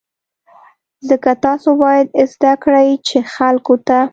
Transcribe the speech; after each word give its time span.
ځکه 1.09 1.29
تاسو 1.45 1.69
باید 1.83 2.07
زده 2.33 2.53
کړئ 2.63 2.89
چې 3.07 3.17
خلکو 3.35 3.75
ته. 3.87 3.99